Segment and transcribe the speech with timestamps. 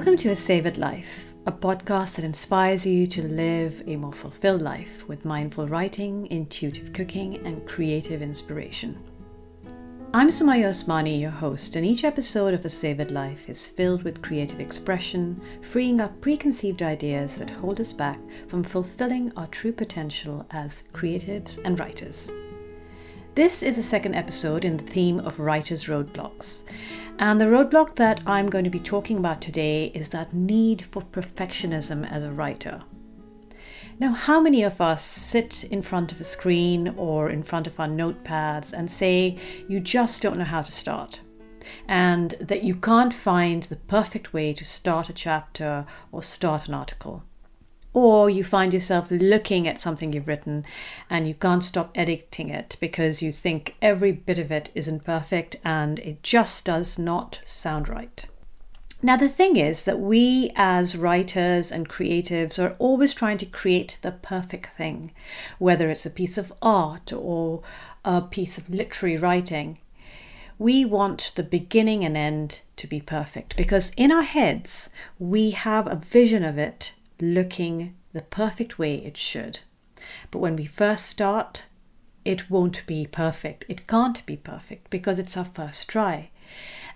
[0.00, 4.62] Welcome to A Savoured Life, a podcast that inspires you to live a more fulfilled
[4.62, 8.98] life with mindful writing, intuitive cooking, and creative inspiration.
[10.14, 14.22] I'm Sumayya Usmani, your host, and each episode of A Savoured Life is filled with
[14.22, 20.46] creative expression, freeing up preconceived ideas that hold us back from fulfilling our true potential
[20.50, 22.30] as creatives and writers.
[23.36, 26.64] This is the second episode in the theme of writer's roadblocks.
[27.20, 31.02] And the roadblock that I'm going to be talking about today is that need for
[31.02, 32.80] perfectionism as a writer.
[33.98, 37.78] Now, how many of us sit in front of a screen or in front of
[37.78, 39.36] our notepads and say
[39.68, 41.20] you just don't know how to start?
[41.86, 46.74] And that you can't find the perfect way to start a chapter or start an
[46.74, 47.24] article.
[47.92, 50.64] Or you find yourself looking at something you've written
[51.08, 55.56] and you can't stop editing it because you think every bit of it isn't perfect
[55.64, 58.24] and it just does not sound right.
[59.02, 63.98] Now, the thing is that we as writers and creatives are always trying to create
[64.02, 65.12] the perfect thing,
[65.58, 67.62] whether it's a piece of art or
[68.04, 69.78] a piece of literary writing.
[70.58, 75.86] We want the beginning and end to be perfect because in our heads we have
[75.86, 79.60] a vision of it looking the perfect way it should.
[80.30, 81.64] But when we first start,
[82.24, 83.64] it won't be perfect.
[83.68, 86.30] It can't be perfect because it's our first try.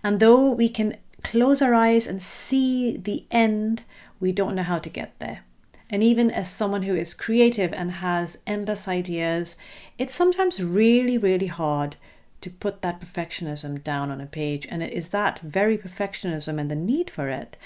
[0.02, 3.82] And though we can close our eyes and see the end,
[4.20, 5.44] we don't know how to get there.
[5.90, 9.56] And even as someone who is creative and has endless ideas,
[9.98, 11.96] it's sometimes really, really hard
[12.40, 14.66] to put that perfectionism down on a page.
[14.70, 17.56] And it is that very perfectionism and the need for it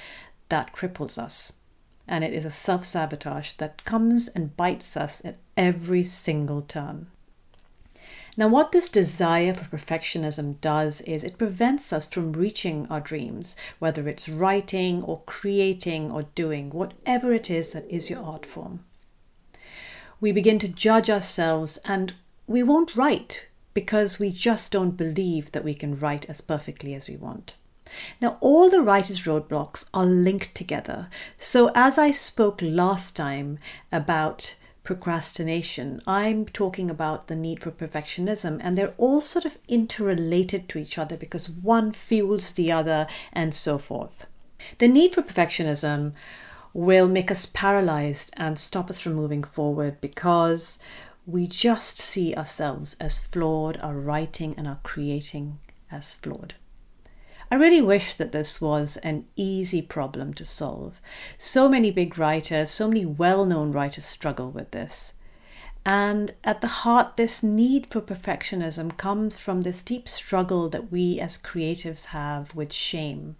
[0.49, 1.55] that cripples us.
[2.09, 7.09] And it is a self sabotage that comes and bites us at every single turn.
[8.39, 13.57] Now, what this desire for perfectionism does is it prevents us from reaching our dreams,
[13.81, 18.85] whether it's writing or creating or doing, whatever it is that is your art form.
[20.21, 22.15] We begin to judge ourselves and
[22.47, 27.09] we won't write because we just don't believe that we can write as perfectly as
[27.09, 27.55] we want.
[28.21, 31.09] Now, all the writer's roadblocks are linked together.
[31.39, 33.59] So, as I spoke last time
[33.93, 34.55] about
[34.89, 36.01] procrastination.
[36.07, 40.97] I'm talking about the need for perfectionism, and they're all sort of interrelated to each
[40.97, 44.27] other because one fuels the other, and so forth.
[44.79, 46.15] The need for perfectionism
[46.73, 50.79] will make us paralyzed and stop us from moving forward because
[51.27, 55.59] we just see ourselves as flawed, our writing and our creating
[55.91, 56.55] as flawed.
[57.51, 61.01] I really wish that this was an easy problem to solve.
[61.39, 65.15] So many big writers, so many well known writers struggle with this.
[65.87, 71.19] And at the heart, this need for perfectionism comes from this deep struggle that we
[71.19, 73.37] as creatives have with shame.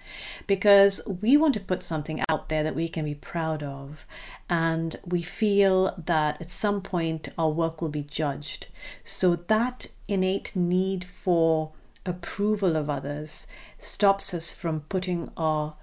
[0.47, 4.07] Because we want to put something out there that we can be proud of.
[4.49, 8.69] And we feel that at some point our work will be judged.
[9.05, 11.73] So that innate need for
[12.09, 13.47] approval of others
[13.79, 15.75] stops us from putting our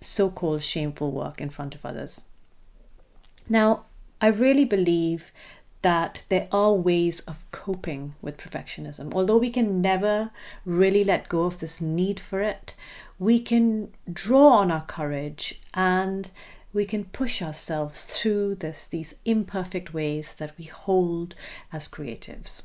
[0.00, 2.26] so called shameful work in front of others.
[3.48, 3.86] Now,
[4.20, 5.32] I really believe
[5.82, 9.12] that there are ways of coping with perfectionism.
[9.14, 10.30] Although we can never
[10.64, 12.74] really let go of this need for it,
[13.18, 16.30] we can draw on our courage and
[16.72, 21.34] we can push ourselves through this these imperfect ways that we hold
[21.72, 22.62] as creatives.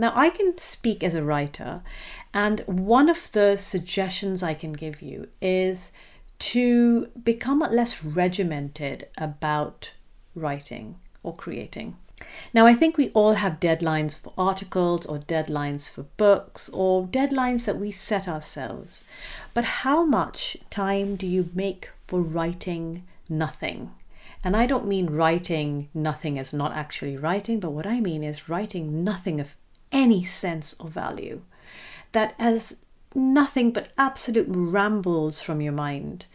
[0.00, 1.82] Now, I can speak as a writer,
[2.32, 5.92] and one of the suggestions I can give you is
[6.38, 9.92] to become less regimented about
[10.34, 11.98] writing or creating.
[12.54, 17.66] Now, I think we all have deadlines for articles or deadlines for books or deadlines
[17.66, 19.04] that we set ourselves.
[19.52, 23.90] But how much time do you make for writing nothing?
[24.42, 28.48] And I don't mean writing nothing as not actually writing, but what I mean is
[28.48, 29.56] writing nothing of
[29.92, 31.42] any sense of value.
[32.12, 32.78] That has
[33.14, 36.26] nothing but absolute rambles from your mind.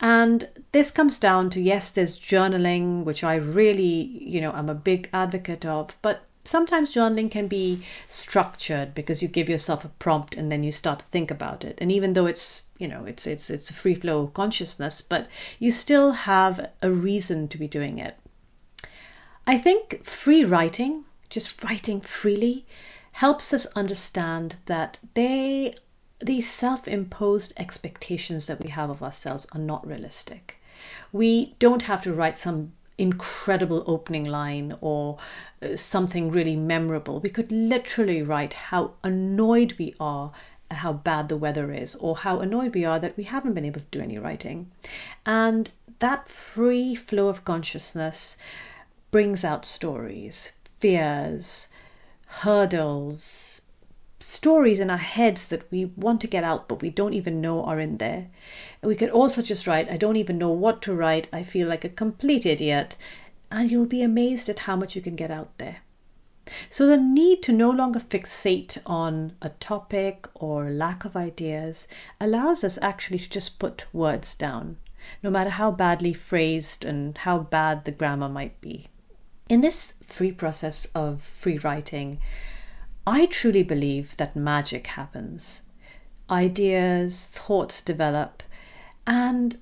[0.00, 4.74] And this comes down to yes, there's journaling, which I really, you know, I'm a
[4.74, 10.34] big advocate of, but sometimes journaling can be structured because you give yourself a prompt
[10.34, 11.78] and then you start to think about it.
[11.80, 15.28] And even though it's, you know, it's it's it's a free flow consciousness, but
[15.58, 18.16] you still have a reason to be doing it.
[19.46, 22.66] I think free writing just writing freely,
[23.12, 25.74] helps us understand that they
[26.20, 30.60] these self-imposed expectations that we have of ourselves are not realistic.
[31.12, 35.18] We don't have to write some incredible opening line or
[35.62, 37.20] uh, something really memorable.
[37.20, 40.32] We could literally write how annoyed we are
[40.70, 43.80] how bad the weather is or how annoyed we are that we haven't been able
[43.80, 44.70] to do any writing.
[45.24, 48.36] And that free flow of consciousness
[49.10, 51.68] brings out stories, fears,
[52.26, 53.62] hurdles,
[54.20, 57.64] stories in our heads that we want to get out but we don't even know
[57.64, 58.28] are in there.
[58.82, 61.68] And we could also just write, I don't even know what to write, I feel
[61.68, 62.96] like a complete idiot.
[63.50, 65.78] And you'll be amazed at how much you can get out there.
[66.70, 71.86] So, the need to no longer fixate on a topic or lack of ideas
[72.20, 74.78] allows us actually to just put words down,
[75.22, 78.88] no matter how badly phrased and how bad the grammar might be.
[79.48, 82.18] In this free process of free writing,
[83.06, 85.62] I truly believe that magic happens.
[86.30, 88.42] Ideas, thoughts develop,
[89.06, 89.58] and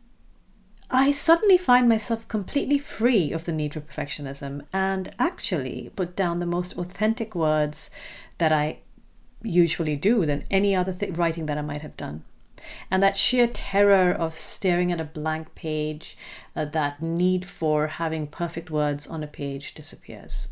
[0.90, 6.40] I suddenly find myself completely free of the need for perfectionism and actually put down
[6.40, 7.90] the most authentic words
[8.38, 8.78] that I
[9.42, 12.24] usually do than any other th- writing that I might have done.
[12.90, 16.16] And that sheer terror of staring at a blank page,
[16.54, 20.48] uh, that need for having perfect words on a page disappears.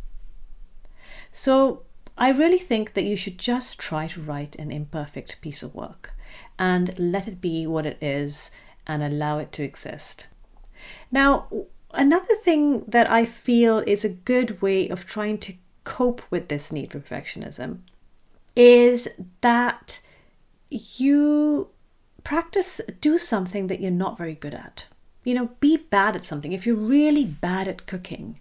[1.32, 1.82] So,
[2.16, 6.12] I really think that you should just try to write an imperfect piece of work
[6.58, 8.52] and let it be what it is
[8.86, 10.28] and allow it to exist.
[11.10, 11.48] Now,
[11.92, 15.54] another thing that I feel is a good way of trying to
[15.84, 17.78] cope with this need for perfectionism
[18.56, 19.08] is
[19.40, 20.00] that
[20.70, 21.68] you
[22.24, 24.86] practice, do something that you're not very good at.
[25.22, 26.52] You know, be bad at something.
[26.52, 28.40] If you're really bad at cooking,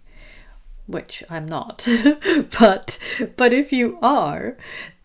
[0.86, 1.86] which I'm not,
[2.58, 2.98] but
[3.36, 4.56] but if you are,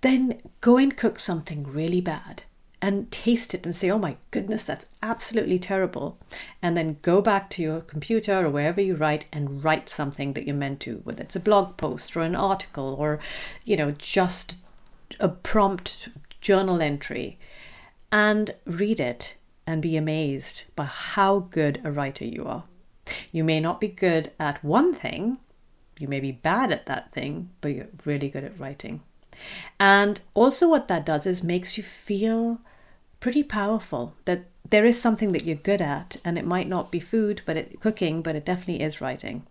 [0.02, 2.44] then go and cook something really bad
[2.82, 6.18] and taste it and say, oh my goodness, that's absolutely terrible.
[6.62, 10.46] And then go back to your computer or wherever you write and write something that
[10.46, 13.20] you're meant to, whether it's a blog post or an article or,
[13.66, 14.56] you know, just
[15.20, 16.08] a prompt
[16.40, 17.38] journal entry
[18.12, 19.36] and read it
[19.66, 22.64] and be amazed by how good a writer you are.
[23.32, 25.38] You may not be good at one thing,
[26.00, 29.02] you may be bad at that thing, but you're really good at writing.
[29.80, 32.60] And also, what that does is makes you feel
[33.20, 37.00] pretty powerful that there is something that you're good at and it might not be
[37.00, 39.46] food but it cooking but it definitely is writing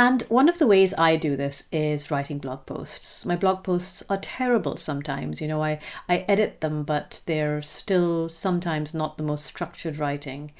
[0.00, 3.26] and one of the ways I do this is writing blog posts.
[3.26, 5.42] My blog posts are terrible sometimes.
[5.42, 10.52] You know, I, I edit them, but they're still sometimes not the most structured writing.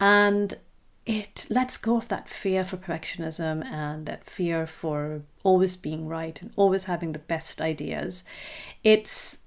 [0.00, 0.54] And
[1.04, 6.40] it lets go of that fear for perfectionism and that fear for always being right
[6.40, 8.24] and always having the best ideas.
[8.82, 9.40] It's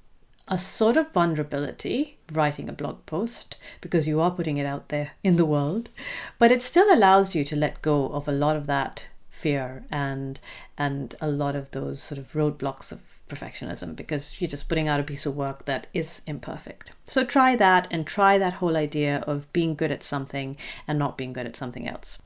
[0.47, 5.13] a sort of vulnerability writing a blog post because you are putting it out there
[5.23, 5.89] in the world,
[6.37, 9.05] but it still allows you to let go of a lot of that
[9.39, 10.39] fear and
[10.77, 12.99] and a lot of those sort of roadblocks of
[13.29, 16.91] perfectionism because you're just putting out a piece of work that is imperfect.
[17.05, 20.57] So try that and try that whole idea of being good at something
[20.87, 22.19] and not being good at something else.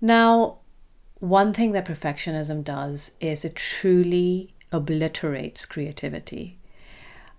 [0.00, 0.58] Now,
[1.18, 6.58] one thing that perfectionism does is it truly obliterates creativity.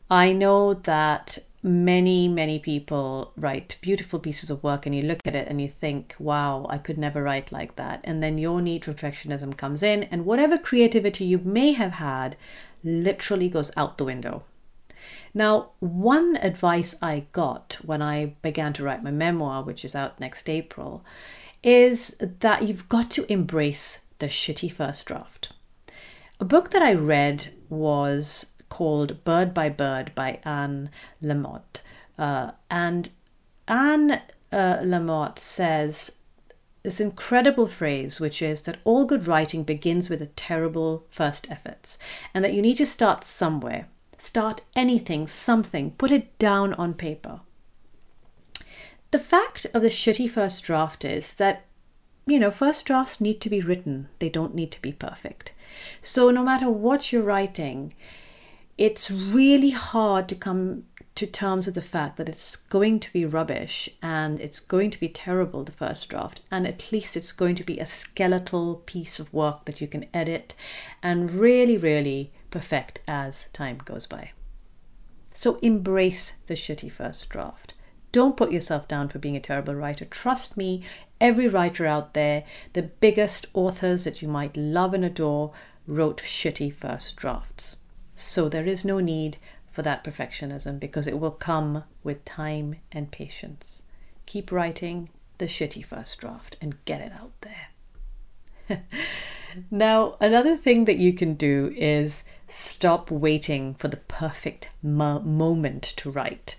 [0.09, 5.35] I know that many, many people write beautiful pieces of work and you look at
[5.35, 8.01] it and you think, wow, I could never write like that.
[8.03, 12.37] And then your need for perfectionism comes in, and whatever creativity you may have had
[12.83, 14.43] literally goes out the window.
[15.33, 20.19] Now, one advice I got when I began to write my memoir, which is out
[20.19, 21.03] next April,
[21.61, 25.51] is that you've got to embrace the shitty first draft.
[26.39, 30.89] A book that I read was called Bird by Bird by Anne
[31.21, 31.81] Lamott.
[32.17, 33.09] Uh, and
[33.67, 34.21] Anne
[34.51, 36.17] uh, Lamott says
[36.83, 41.97] this incredible phrase, which is that all good writing begins with a terrible first efforts,
[42.33, 43.87] and that you need to start somewhere.
[44.17, 47.41] Start anything, something, put it down on paper.
[49.11, 51.65] The fact of the shitty first draft is that,
[52.25, 55.51] you know, first drafts need to be written, they don't need to be perfect.
[56.01, 57.93] So, no matter what you're writing,
[58.79, 63.25] it's really hard to come to terms with the fact that it's going to be
[63.25, 67.55] rubbish and it's going to be terrible, the first draft, and at least it's going
[67.55, 70.55] to be a skeletal piece of work that you can edit
[71.03, 74.31] and really, really perfect as time goes by.
[75.33, 77.73] So embrace the shitty first draft.
[78.13, 80.05] Don't put yourself down for being a terrible writer.
[80.05, 80.83] Trust me,
[81.19, 85.51] every writer out there, the biggest authors that you might love and adore,
[85.85, 87.75] wrote shitty first drafts.
[88.19, 89.37] So there is no need
[89.71, 93.83] for that perfectionism because it will come with time and patience.
[94.25, 97.31] Keep writing the shitty first draft and get it out
[98.67, 98.81] there.
[99.71, 105.83] now, another thing that you can do is stop waiting for the perfect mo- moment
[105.83, 106.57] to write.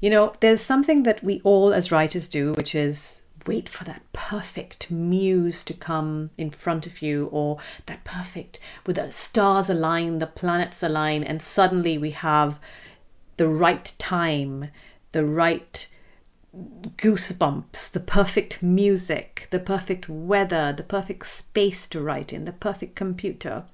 [0.00, 4.02] You know, there's something that we all as writers do, which is wait for that
[4.12, 10.18] perfect muse to come in front of you, or that perfect, with the stars align,
[10.18, 12.58] the planets align, and suddenly we have
[13.36, 14.70] the right time,
[15.12, 15.86] the right
[16.96, 22.96] goosebumps, the perfect music, the perfect weather, the perfect space to write in, the perfect
[22.96, 23.64] computer.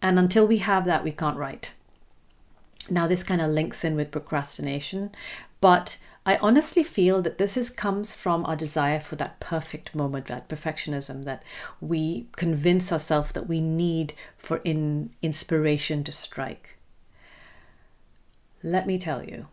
[0.00, 1.72] And until we have that, we can't write.
[2.90, 5.12] Now, this kind of links in with procrastination,
[5.60, 10.26] but I honestly feel that this is comes from our desire for that perfect moment,
[10.26, 11.42] that perfectionism that
[11.80, 16.78] we convince ourselves that we need for in inspiration to strike.
[18.62, 19.48] Let me tell you,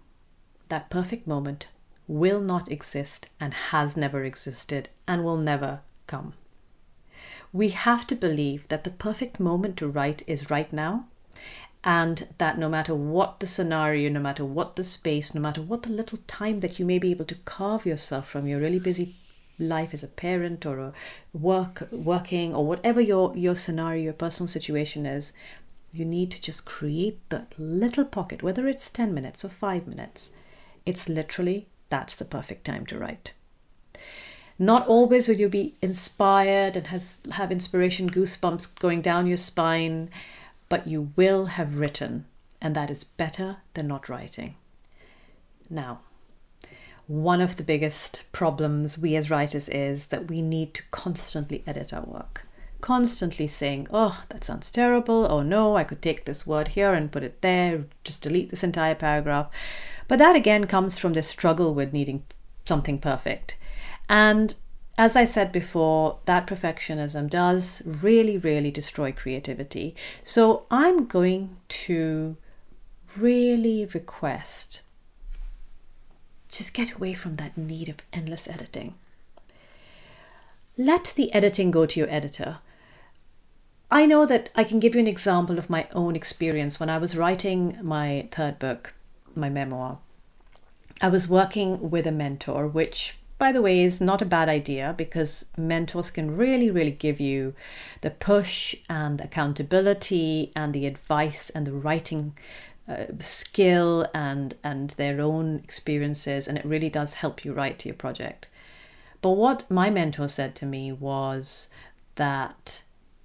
[0.70, 1.68] that perfect moment
[2.08, 6.34] will not exist and has never existed and will never come.
[7.52, 11.08] We have to believe that the perfect moment to write is right now
[11.84, 15.84] and that no matter what the scenario, no matter what the space, no matter what
[15.84, 19.16] the little time that you may be able to carve yourself from your really busy
[19.58, 20.94] life as a parent or a
[21.34, 25.34] work working or whatever your your scenario, your personal situation is,
[25.92, 30.32] you need to just create that little pocket, whether it's 10 minutes or 5 minutes.
[30.86, 33.34] It's literally that's the perfect time to write.
[34.60, 40.10] Not always will you be inspired and has have inspiration goosebumps going down your spine
[40.72, 42.24] but you will have written,
[42.62, 44.56] and that is better than not writing.
[45.70, 46.00] Now,
[47.08, 51.92] one of the biggest problems we as writers is that we need to constantly edit
[51.92, 52.48] our work.
[52.80, 55.28] Constantly saying, oh, that sounds terrible.
[55.30, 58.64] Oh no, I could take this word here and put it there, just delete this
[58.64, 59.50] entire paragraph.
[60.08, 62.24] But that again comes from this struggle with needing
[62.64, 63.58] something perfect.
[64.08, 64.56] And
[64.98, 69.96] as I said before, that perfectionism does really, really destroy creativity.
[70.24, 72.38] So I'm going to
[73.18, 74.82] really request
[76.50, 78.96] just get away from that need of endless editing.
[80.78, 82.60] Let the editing go to your editor.
[83.90, 86.98] I know that I can give you an example of my own experience when I
[86.98, 88.94] was writing my third book,
[89.36, 90.00] my memoir.
[91.02, 94.94] I was working with a mentor, which by the way, is not a bad idea
[94.96, 97.56] because mentors can really, really give you
[98.02, 102.38] the push and accountability and the advice and the writing
[102.88, 107.90] uh, skill and and their own experiences, and it really does help you write to
[107.90, 108.48] your project.
[109.24, 111.68] But what my mentor said to me was
[112.18, 112.82] that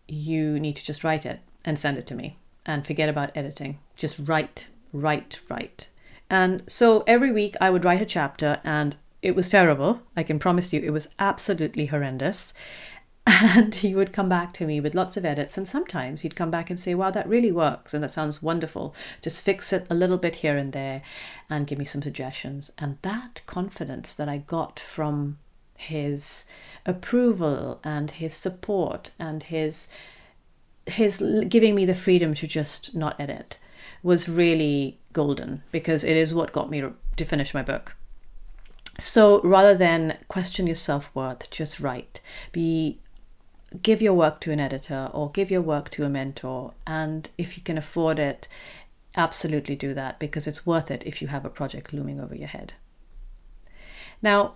[0.09, 3.81] you need to just write it and send it to me and forget about editing.
[3.97, 5.89] Just write, write, write.
[6.31, 10.01] And so every week I would write a chapter and it was terrible.
[10.17, 12.53] I can promise you, it was absolutely horrendous.
[13.27, 15.59] And he would come back to me with lots of edits.
[15.59, 17.93] And sometimes he'd come back and say, Wow, that really works.
[17.93, 18.95] And that sounds wonderful.
[19.21, 21.03] Just fix it a little bit here and there
[21.51, 22.71] and give me some suggestions.
[22.79, 25.39] And that confidence that I got from
[25.77, 26.45] his
[26.87, 29.89] approval and his support and his
[30.87, 33.59] his giving me the freedom to just not edit
[34.03, 36.83] was really golden because it is what got me
[37.17, 37.97] to finish my book.
[38.99, 42.21] So rather than question your self worth, just write.
[42.53, 43.01] Be
[43.83, 47.57] give your work to an editor or give your work to a mentor, and if
[47.57, 48.49] you can afford it,
[49.17, 52.49] absolutely do that because it's worth it if you have a project looming over your
[52.49, 52.75] head.
[54.23, 54.55] Now,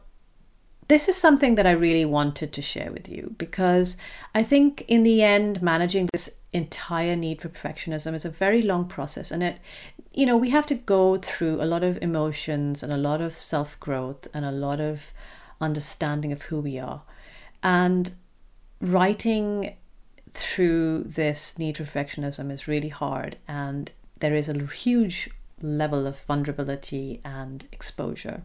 [0.88, 3.97] this is something that I really wanted to share with you because
[4.35, 8.87] I think in the end, managing this entire need for perfectionism is a very long
[8.87, 9.59] process and it
[10.12, 13.35] you know we have to go through a lot of emotions and a lot of
[13.35, 15.12] self growth and a lot of
[15.61, 17.02] understanding of who we are
[17.62, 18.12] and
[18.81, 19.76] writing
[20.33, 23.90] through this need for perfectionism is really hard and
[24.21, 25.29] there is a huge
[25.62, 28.43] level of vulnerability and exposure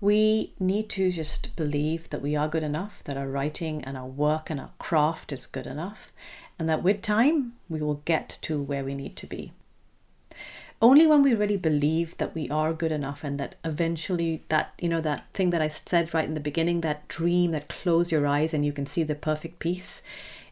[0.00, 4.06] we need to just believe that we are good enough, that our writing and our
[4.06, 6.12] work and our craft is good enough,
[6.58, 9.52] and that with time we will get to where we need to be.
[10.80, 14.88] Only when we really believe that we are good enough and that eventually that, you
[14.88, 18.28] know, that thing that I said right in the beginning, that dream that close your
[18.28, 20.02] eyes and you can see the perfect piece,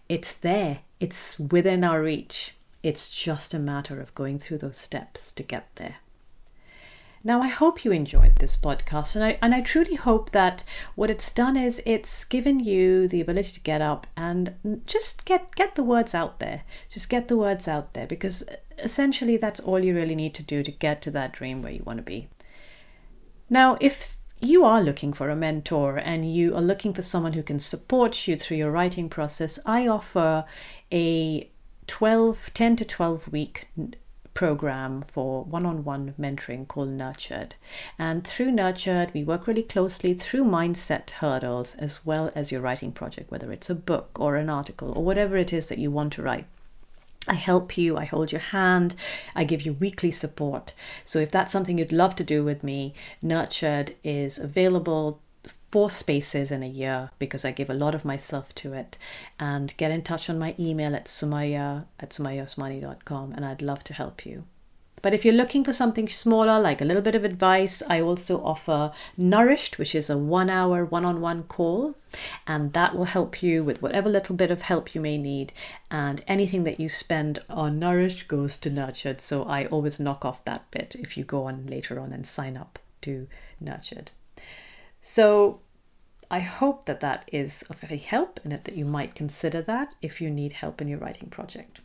[0.08, 2.54] it's there, it's within our reach.
[2.82, 5.96] It's just a matter of going through those steps to get there.
[7.26, 10.62] Now, I hope you enjoyed this podcast, and I, and I truly hope that
[10.94, 15.52] what it's done is it's given you the ability to get up and just get,
[15.56, 16.62] get the words out there.
[16.88, 18.44] Just get the words out there because
[18.78, 21.82] essentially that's all you really need to do to get to that dream where you
[21.84, 22.28] want to be.
[23.50, 27.42] Now, if you are looking for a mentor and you are looking for someone who
[27.42, 30.44] can support you through your writing process, I offer
[30.92, 31.50] a
[31.88, 33.66] 12, 10 to 12 week
[34.36, 37.54] program for one on one mentoring called Nurtured.
[37.98, 42.92] And through Nurtured, we work really closely through mindset hurdles as well as your writing
[42.92, 46.12] project, whether it's a book or an article or whatever it is that you want
[46.12, 46.44] to write.
[47.26, 48.94] I help you, I hold your hand,
[49.34, 50.74] I give you weekly support.
[51.04, 55.20] So, if that's something you'd love to do with me, Nurtured is available
[55.76, 58.96] four spaces in a year because I give a lot of myself to it.
[59.38, 63.92] And get in touch on my email at sumayya at sumayyausmani.com and I'd love to
[63.92, 64.44] help you.
[65.02, 68.42] But if you're looking for something smaller, like a little bit of advice, I also
[68.42, 71.94] offer Nourished, which is a one hour one on one call.
[72.46, 75.52] And that will help you with whatever little bit of help you may need.
[75.90, 79.20] And anything that you spend on Nourished goes to Nurtured.
[79.20, 82.56] So I always knock off that bit if you go on later on and sign
[82.56, 83.28] up to
[83.60, 84.10] Nurtured.
[85.02, 85.60] So
[86.30, 90.20] I hope that that is of any help and that you might consider that if
[90.20, 91.80] you need help in your writing project.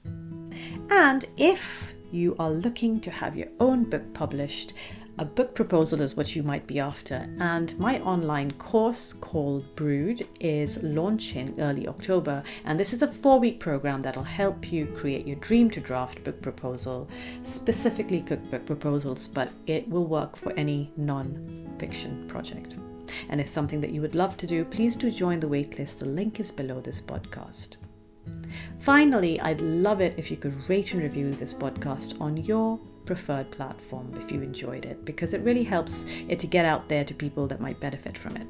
[0.90, 4.74] And if you are looking to have your own book published,
[5.20, 7.30] a book proposal is what you might be after.
[7.40, 12.42] And my online course called Brewed is launching early October.
[12.66, 16.24] And this is a four week program that'll help you create your dream to draft
[16.24, 17.08] book proposal,
[17.44, 22.76] specifically cookbook proposals, but it will work for any non fiction project
[23.30, 26.00] and it's something that you would love to do, please do join the waitlist.
[26.00, 27.78] The link is below this podcast.
[28.80, 33.50] Finally, I'd love it if you could rate and review this podcast on your preferred
[33.52, 37.14] platform if you enjoyed it, because it really helps it to get out there to
[37.14, 38.48] people that might benefit from it.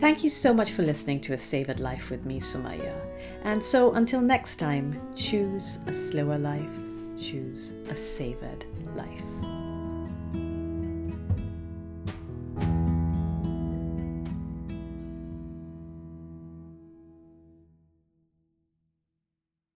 [0.00, 2.94] Thank you so much for listening to A Savored Life with me, Sumayya.
[3.44, 6.76] And so until next time, choose a slower life,
[7.18, 8.66] choose a savored
[8.96, 9.51] life.